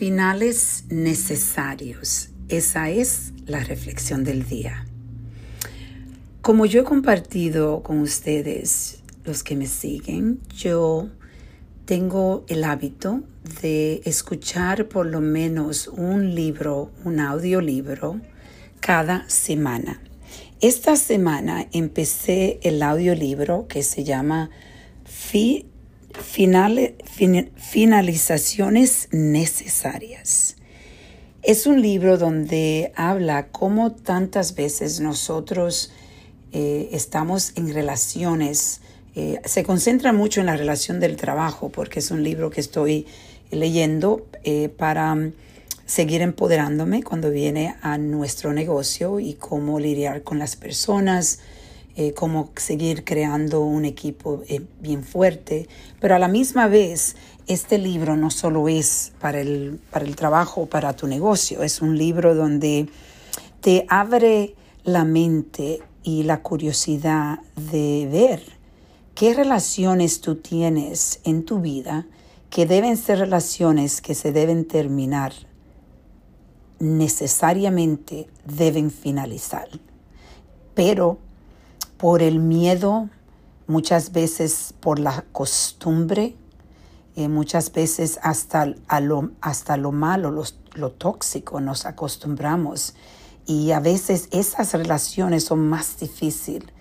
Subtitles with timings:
[0.00, 2.30] finales necesarios.
[2.48, 4.86] Esa es la reflexión del día.
[6.40, 11.10] Como yo he compartido con ustedes, los que me siguen, yo
[11.84, 13.24] tengo el hábito
[13.60, 18.22] de escuchar por lo menos un libro, un audiolibro,
[18.80, 20.00] cada semana.
[20.62, 24.48] Esta semana empecé el audiolibro que se llama
[26.22, 30.56] Finalizaciones Necesarias.
[31.42, 35.90] Es un libro donde habla cómo tantas veces nosotros
[36.52, 38.82] eh, estamos en relaciones,
[39.14, 43.06] eh, se concentra mucho en la relación del trabajo, porque es un libro que estoy
[43.50, 45.16] leyendo eh, para
[45.86, 51.40] seguir empoderándome cuando viene a nuestro negocio y cómo lidiar con las personas,
[52.00, 55.68] eh, cómo seguir creando un equipo eh, bien fuerte.
[56.00, 57.14] Pero a la misma vez,
[57.46, 61.98] este libro no solo es para el, para el trabajo, para tu negocio, es un
[61.98, 62.88] libro donde
[63.60, 68.42] te abre la mente y la curiosidad de ver
[69.14, 72.06] qué relaciones tú tienes en tu vida
[72.48, 75.34] que deben ser relaciones que se deben terminar
[76.78, 79.68] necesariamente deben finalizar.
[80.74, 81.18] Pero
[82.00, 83.10] por el miedo,
[83.66, 86.34] muchas veces por la costumbre,
[87.14, 92.94] eh, muchas veces hasta, lo, hasta lo malo, lo, lo tóxico nos acostumbramos.
[93.46, 96.72] Y a veces esas relaciones son más difíciles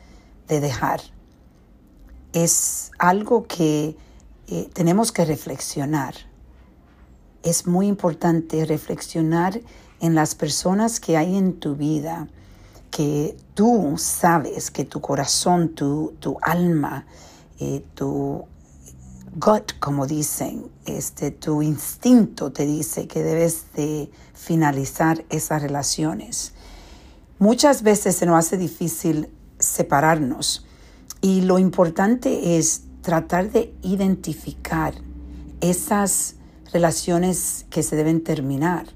[0.47, 1.01] de dejar.
[2.31, 3.97] Es algo que
[4.47, 6.13] eh, tenemos que reflexionar.
[7.43, 9.59] Es muy importante reflexionar
[9.99, 12.27] en las personas que hay en tu vida,
[12.91, 17.05] que tú sabes que tu corazón, tu, tu alma,
[17.59, 18.45] eh, tu
[19.35, 26.53] gut, como dicen, este, tu instinto te dice que debes de finalizar esas relaciones.
[27.37, 29.29] Muchas veces se nos hace difícil
[29.59, 30.65] separarnos
[31.21, 34.93] y lo importante es tratar de identificar
[35.61, 36.35] esas
[36.73, 38.87] relaciones que se deben terminar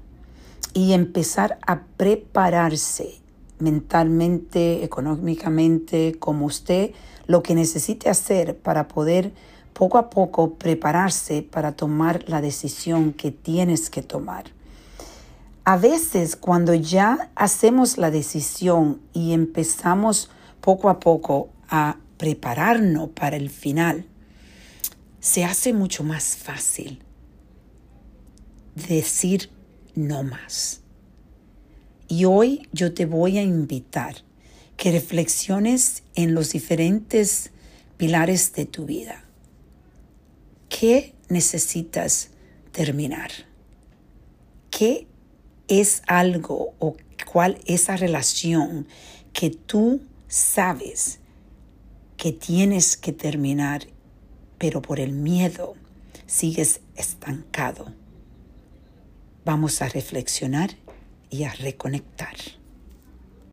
[0.72, 3.23] y empezar a prepararse
[3.58, 6.92] mentalmente, económicamente, como usted
[7.26, 9.32] lo que necesite hacer para poder
[9.72, 14.44] poco a poco prepararse para tomar la decisión que tienes que tomar.
[15.64, 23.36] A veces cuando ya hacemos la decisión y empezamos poco a poco a prepararnos para
[23.36, 24.06] el final,
[25.20, 27.02] se hace mucho más fácil
[28.74, 29.50] decir
[29.94, 30.83] no más.
[32.16, 34.14] Y hoy yo te voy a invitar
[34.76, 37.50] que reflexiones en los diferentes
[37.96, 39.24] pilares de tu vida.
[40.68, 42.30] ¿Qué necesitas
[42.70, 43.32] terminar?
[44.70, 45.08] ¿Qué
[45.66, 48.86] es algo o cuál es esa relación
[49.32, 51.18] que tú sabes
[52.16, 53.88] que tienes que terminar,
[54.58, 55.74] pero por el miedo
[56.26, 57.92] sigues estancado?
[59.44, 60.76] Vamos a reflexionar
[61.30, 62.34] y a reconectar.